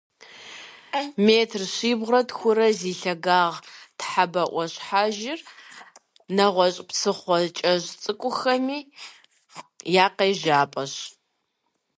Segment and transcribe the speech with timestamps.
[1.25, 3.59] Метр щибгъурэ тхурэ зи лъагагъ
[3.97, 5.39] Тхьэбэ Ӏуащхьэжьыр
[6.35, 8.79] нэгъуэщӀ псыхъуэ кӀэщӀ цӀыкӀухэми
[10.03, 10.93] я къежьапӀэщ.